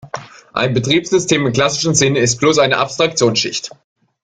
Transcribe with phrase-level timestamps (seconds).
[0.53, 3.69] Ein Betriebssystem im klassischen Sinne ist bloß eine Abstraktionsschicht.